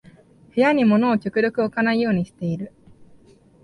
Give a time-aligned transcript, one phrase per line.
[0.55, 2.73] 部屋に物を極力置かないようにしてる